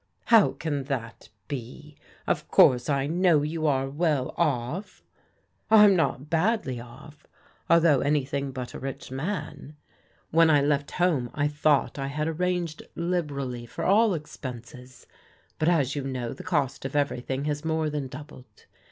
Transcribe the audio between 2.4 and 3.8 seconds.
course I know you